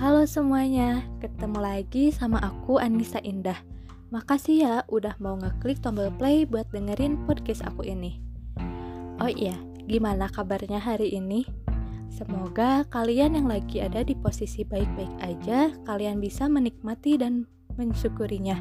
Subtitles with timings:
[0.00, 3.60] Halo semuanya, ketemu lagi sama aku Anissa Indah.
[4.08, 8.16] Makasih ya udah mau ngeklik tombol play buat dengerin podcast aku ini.
[9.20, 11.44] Oh iya, gimana kabarnya hari ini?
[12.08, 17.44] Semoga kalian yang lagi ada di posisi baik-baik aja, kalian bisa menikmati dan
[17.76, 18.56] mensyukurinya.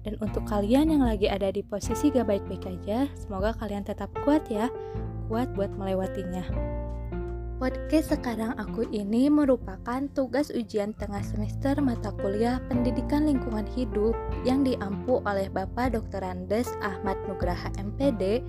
[0.00, 4.48] Dan untuk kalian yang lagi ada di posisi gak baik-baik aja, semoga kalian tetap kuat
[4.48, 4.72] ya,
[5.28, 6.79] kuat buat melewatinya.
[7.60, 14.16] Podcast sekarang aku ini merupakan tugas ujian tengah semester mata kuliah Pendidikan Lingkungan Hidup
[14.48, 16.24] yang diampu oleh Bapak Dr.
[16.24, 18.40] Andes Ahmad Nugraha MPD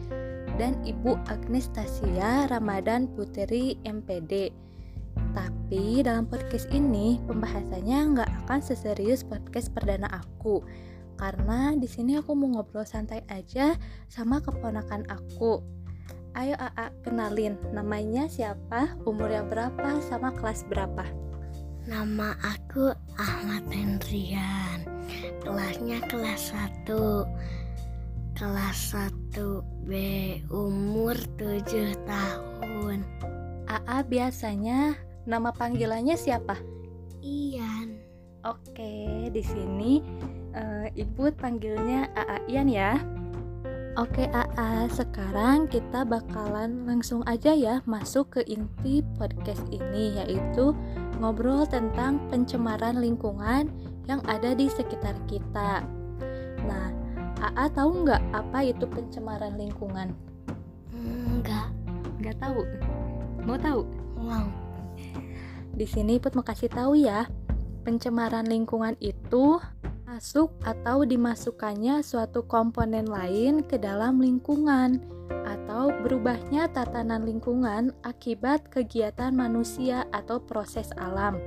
[0.55, 4.55] dan Ibu Agnes Tasia Ramadan Putri MPD.
[5.36, 10.64] Tapi dalam podcast ini pembahasannya nggak akan seserius podcast perdana aku,
[11.20, 13.75] karena di sini aku mau ngobrol santai aja
[14.08, 15.80] sama keponakan aku
[16.31, 21.03] Ayo AA kenalin namanya siapa, umurnya berapa, sama kelas berapa?
[21.84, 24.88] Nama aku Ahmad Hendrian.
[25.44, 26.56] Kelasnya kelas
[26.88, 26.88] 1.
[28.39, 29.36] Kelas 1
[29.83, 29.91] B,
[30.47, 33.03] umur 7 tahun.
[33.67, 34.95] AA biasanya
[35.28, 36.56] nama panggilannya siapa?
[37.19, 38.00] Ian.
[38.47, 40.00] Oke, di sini
[40.56, 42.95] uh, Ibu panggilnya AA Ian ya.
[44.00, 50.72] Oke AA, sekarang kita bakalan langsung aja ya masuk ke inti podcast ini yaitu
[51.20, 53.67] ngobrol tentang pencemaran lingkungan
[54.08, 55.84] yang ada di sekitar kita.
[56.64, 56.88] Nah,
[57.44, 60.16] AA tahu nggak apa itu pencemaran lingkungan?
[60.95, 61.67] Enggak.
[62.23, 62.64] Nggak tahu.
[63.44, 63.84] Mau tahu?
[64.16, 64.47] Mau.
[65.75, 67.28] Di sini Put mau kasih tahu ya.
[67.84, 69.59] Pencemaran lingkungan itu
[70.12, 75.00] masuk atau dimasukkannya suatu komponen lain ke dalam lingkungan
[75.48, 81.40] atau berubahnya tatanan lingkungan akibat kegiatan manusia atau proses alam.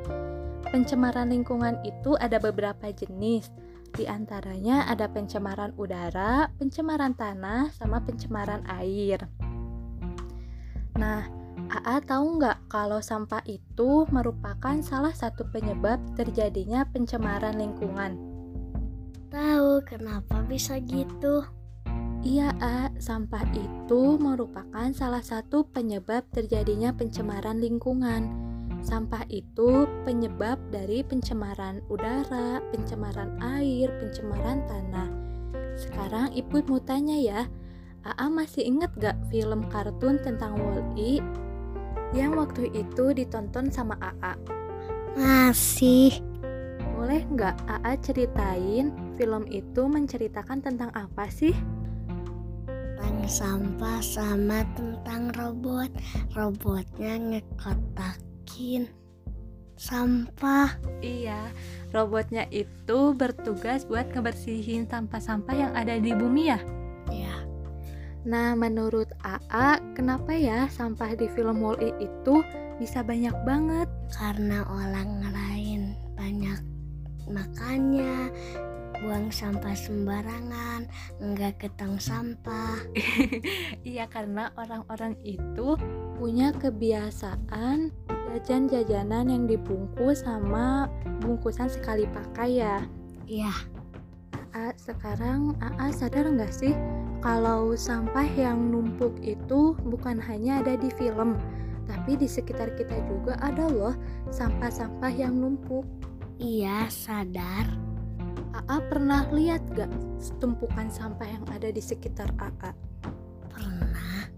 [0.73, 3.53] Pencemaran lingkungan itu ada beberapa jenis,
[3.93, 9.29] di antaranya ada pencemaran udara, pencemaran tanah, sama pencemaran air.
[10.97, 11.29] Nah,
[11.69, 18.34] AA tahu nggak kalau sampah itu merupakan salah satu penyebab terjadinya pencemaran lingkungan?
[19.35, 21.43] Tahu kenapa bisa gitu.
[22.23, 22.89] Iya, A.
[22.97, 28.31] Sampah itu merupakan salah satu penyebab terjadinya pencemaran lingkungan.
[28.81, 35.11] Sampah itu penyebab dari pencemaran udara, pencemaran air, pencemaran tanah.
[35.75, 37.41] Sekarang Ibu mau tanya ya,
[38.07, 41.19] AA masih inget gak film kartun tentang Wall-E
[42.15, 44.39] yang waktu itu ditonton sama AA?
[45.19, 46.23] Masih.
[46.95, 51.55] Boleh nggak AA ceritain film itu menceritakan tentang apa sih?
[52.67, 55.91] Tentang sampah sama tentang robot.
[56.35, 58.91] Robotnya ngekotakin
[59.75, 60.75] sampah.
[61.03, 61.51] Iya,
[61.91, 66.61] robotnya itu bertugas buat ngebersihin sampah-sampah yang ada di bumi ya?
[67.11, 67.37] Iya.
[68.25, 72.41] Nah, menurut AA, kenapa ya sampah di film Wall-E itu
[72.81, 73.91] bisa banyak banget?
[74.17, 76.75] Karena orang lain banyak
[77.31, 78.29] Makanya
[79.05, 80.89] buang sampah sembarangan,
[81.21, 82.81] enggak ke tong sampah.
[83.85, 85.77] iya, karena orang-orang itu
[86.17, 87.93] punya kebiasaan
[88.33, 90.89] jajan-jajanan yang dibungkus sama
[91.21, 92.81] bungkusan sekali pakai ya.
[93.29, 93.53] Iya.
[94.57, 96.73] A, sekarang AA sadar nggak sih
[97.21, 101.37] kalau sampah yang numpuk itu bukan hanya ada di film,
[101.85, 103.93] tapi di sekitar kita juga ada loh
[104.33, 105.85] sampah-sampah yang numpuk.
[106.41, 107.84] Iya, sadar.
[108.65, 112.73] AA pernah lihat gak setumpukan sampah yang ada di sekitar AA?
[113.53, 114.33] Pernah.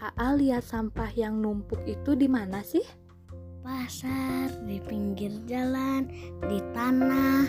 [0.00, 2.84] AA lihat sampah yang numpuk itu di mana sih?
[3.60, 6.08] Pasar, di pinggir jalan,
[6.48, 7.44] di tanah.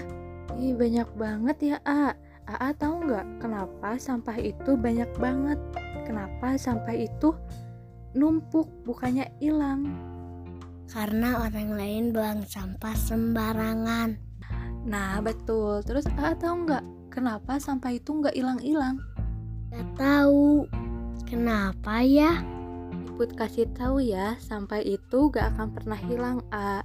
[0.59, 2.15] Ih, banyak banget ya, A.
[2.45, 5.59] AA tahu nggak kenapa sampah itu banyak banget?
[6.03, 7.31] Kenapa sampah itu
[8.15, 9.87] numpuk bukannya hilang?
[10.85, 14.24] karena orang lain buang sampah sembarangan.
[14.85, 15.81] Nah, betul.
[15.81, 19.01] Terus A tahu nggak kenapa sampah itu nggak hilang-hilang?
[19.73, 20.69] Gak tahu.
[21.25, 22.39] Kenapa ya?
[23.15, 26.83] Ibu kasih tahu ya, sampah itu gak akan pernah hilang A.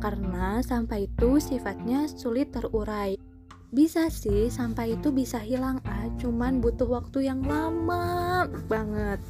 [0.00, 3.16] Karena sampah itu sifatnya sulit terurai.
[3.72, 9.20] Bisa sih, sampah itu bisa hilang A, cuman butuh waktu yang lama banget.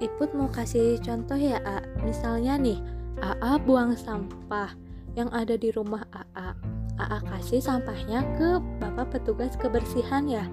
[0.00, 1.80] Iput mau kasih contoh ya A.
[2.00, 2.80] Misalnya nih,
[3.20, 4.72] AA buang sampah
[5.16, 6.77] yang ada di rumah AA.
[6.98, 10.44] AA kasih sampahnya ke bapak petugas kebersihan ya.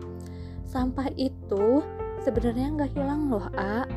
[0.70, 1.82] Sampah itu
[2.22, 3.90] sebenarnya nggak hilang loh A.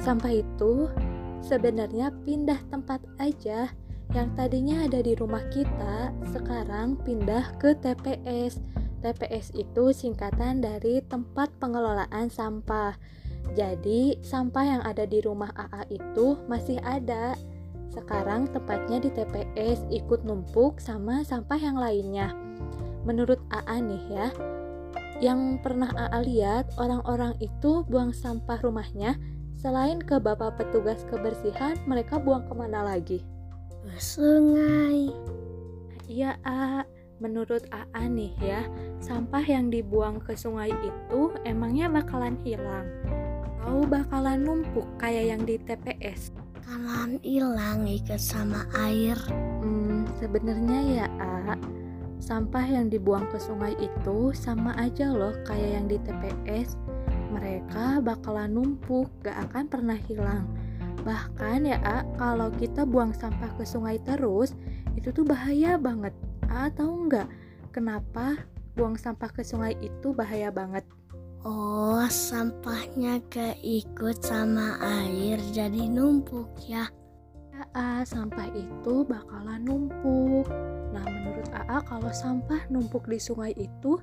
[0.00, 0.92] Sampah itu
[1.40, 3.72] sebenarnya pindah tempat aja.
[4.14, 8.62] yang tadinya ada di rumah kita sekarang pindah ke TPS.
[9.02, 12.94] TPS itu singkatan dari tempat pengelolaan sampah.
[13.58, 17.34] Jadi, sampah yang ada di rumah AA itu masih ada.
[17.96, 22.36] Sekarang tempatnya di TPS ikut numpuk sama sampah yang lainnya.
[23.08, 24.28] Menurut AA nih ya,
[25.24, 29.16] yang pernah AA lihat orang-orang itu buang sampah rumahnya
[29.56, 33.24] selain ke bapak petugas kebersihan mereka buang ke mana lagi?
[33.80, 35.08] Ke sungai.
[36.04, 36.84] Iya, A.
[37.16, 38.60] Menurut AA nih ya,
[39.00, 42.84] sampah yang dibuang ke sungai itu emangnya bakalan hilang?
[43.56, 46.28] Atau bakalan numpuk kayak yang di TPS?
[46.66, 49.14] Kalan hilang ikut sama air.
[49.62, 51.54] Hmm, sebenarnya ya, A.
[52.18, 56.74] Sampah yang dibuang ke sungai itu sama aja loh kayak yang di TPS.
[57.30, 60.50] Mereka bakalan numpuk, gak akan pernah hilang.
[61.06, 64.58] Bahkan ya, A, kalau kita buang sampah ke sungai terus,
[64.98, 66.18] itu tuh bahaya banget.
[66.50, 67.30] A tahu nggak
[67.70, 68.42] kenapa
[68.74, 70.82] buang sampah ke sungai itu bahaya banget?
[71.46, 76.90] Oh, sampahnya keikut sama air jadi numpuk ya.
[77.54, 80.50] Ya, A, sampah itu bakalan numpuk.
[80.90, 83.94] Nah, menurut AA kalau sampah numpuk di sungai itu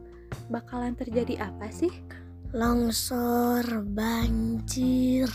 [0.47, 1.91] bakalan terjadi apa sih?
[2.55, 5.27] Longsor, banjir.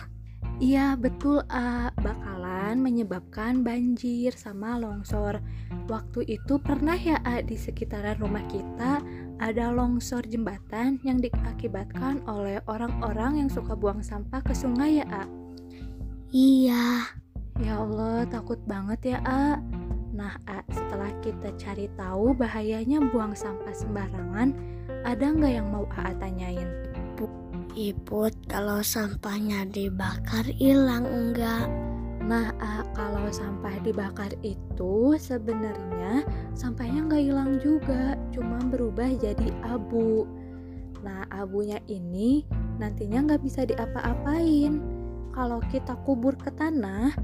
[0.64, 5.44] Iya betul A, bakalan menyebabkan banjir sama longsor.
[5.93, 9.04] Waktu itu pernah ya A di sekitaran rumah kita
[9.38, 15.25] ada longsor jembatan yang diakibatkan oleh orang-orang yang suka buang sampah ke sungai ya A.
[16.35, 16.87] Iya.
[17.58, 19.58] Ya Allah takut banget ya A.
[20.14, 24.55] Nah A, setelah kita cari tahu bahayanya buang sampah sembarangan,
[25.06, 26.88] ada nggak yang mau A tanyain?
[27.79, 31.88] Iput kalau sampahnya dibakar hilang enggak?
[32.28, 40.28] Nah, A, kalau sampah dibakar itu sebenarnya sampahnya nggak hilang juga, cuma berubah jadi abu.
[41.00, 42.44] Nah, abunya ini
[42.76, 44.76] nantinya nggak bisa diapa-apain.
[45.32, 47.16] Kalau kita kubur ke tanah,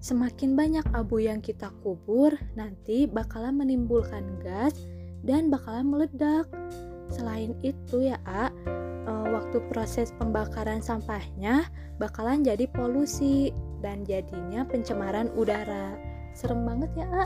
[0.00, 4.72] semakin banyak abu yang kita kubur, nanti bakalan menimbulkan gas
[5.20, 6.48] dan bakalan meledak.
[7.12, 8.48] Selain itu ya, A,
[9.04, 11.68] uh, waktu proses pembakaran sampahnya
[12.00, 15.96] bakalan jadi polusi dan jadinya pencemaran udara.
[16.32, 17.24] Serem banget ya, A.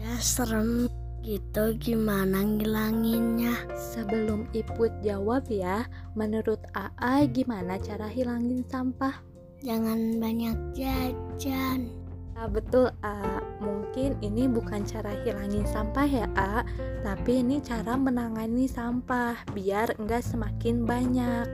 [0.00, 0.88] Ya serem
[1.20, 3.68] gitu gimana ngilanginnya?
[3.76, 5.84] Sebelum Iput jawab ya,
[6.16, 9.20] menurut AA gimana cara hilangin sampah?
[9.60, 11.92] Jangan banyak jajan.
[12.40, 13.44] Ah, betul A.
[13.60, 16.64] Mungkin ini bukan cara hilangin sampah ya A,
[17.04, 21.44] tapi ini cara menangani sampah biar enggak semakin banyak.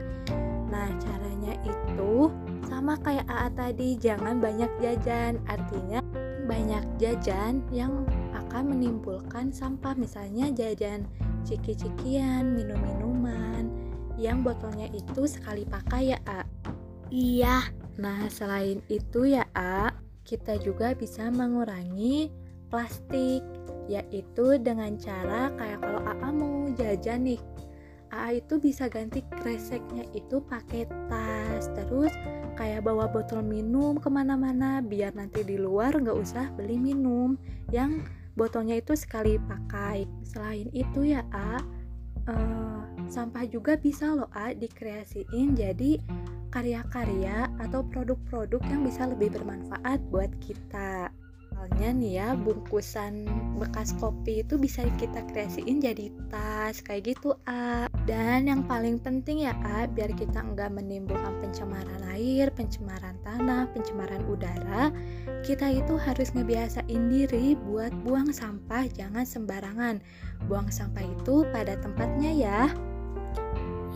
[0.71, 2.31] Nah, caranya itu
[2.77, 5.41] sama kayak AA tadi, jangan banyak jajan.
[5.49, 5.97] Artinya
[6.45, 8.05] banyak jajan yang
[8.37, 11.09] akan menimbulkan sampah, misalnya jajan
[11.41, 13.73] ciki-cikian, minum-minuman
[14.21, 16.45] yang botolnya itu sekali pakai ya A.
[17.09, 17.65] Iya.
[17.97, 19.89] Nah, selain itu ya A,
[20.21, 22.29] kita juga bisa mengurangi
[22.69, 23.41] plastik
[23.89, 27.41] yaitu dengan cara kayak kalau AA mau jajan nih
[28.11, 32.11] AA itu bisa ganti kreseknya itu pakai tas terus
[32.57, 37.37] kayak bawa botol minum ke mana-mana biar nanti di luar nggak usah beli minum
[37.69, 38.01] yang
[38.33, 41.61] botolnya itu sekali pakai selain itu ya A
[42.27, 46.01] uh, sampah juga bisa loh A dikreasiin jadi
[46.51, 51.11] karya-karya atau produk-produk yang bisa lebih bermanfaat buat kita.
[51.57, 53.25] Misalnya nih ya, bungkusan
[53.57, 57.89] bekas kopi itu bisa kita kreasiin jadi tas kayak gitu A.
[58.05, 64.21] Dan yang paling penting ya A, biar kita nggak menimbulkan pencemaran air, pencemaran tanah, pencemaran
[64.29, 64.93] udara,
[65.41, 69.97] kita itu harus ngebiasain diri buat buang sampah jangan sembarangan.
[70.45, 72.61] Buang sampah itu pada tempatnya ya.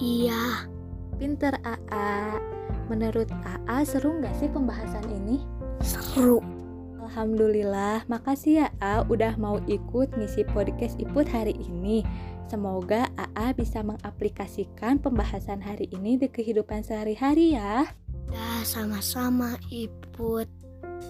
[0.01, 0.65] Iya.
[1.21, 2.41] Pinter AA.
[2.89, 5.45] Menurut AA seru nggak sih pembahasan ini?
[5.85, 6.50] Seru.
[7.11, 12.07] Alhamdulillah, makasih ya A udah mau ikut ngisi podcast Iput hari ini.
[12.47, 17.83] Semoga AA bisa mengaplikasikan pembahasan hari ini di kehidupan sehari-hari ya.
[18.31, 20.47] Ya, sama-sama Iput.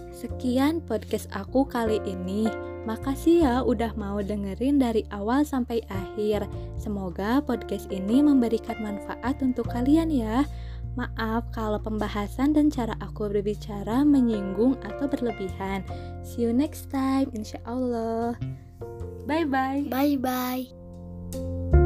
[0.09, 2.49] Sekian podcast aku kali ini.
[2.89, 6.49] Makasih ya udah mau dengerin dari awal sampai akhir.
[6.81, 10.49] Semoga podcast ini memberikan manfaat untuk kalian ya.
[10.99, 15.87] Maaf kalau pembahasan dan cara aku berbicara menyinggung atau berlebihan.
[16.21, 18.35] See you next time, insya Allah.
[19.23, 19.87] Bye bye.
[19.87, 21.79] Bye bye.